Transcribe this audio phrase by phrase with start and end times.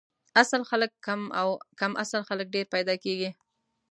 [0.41, 1.49] اصل خلک کم او
[1.79, 3.29] کم اصل خلک ډېر پیدا کیږي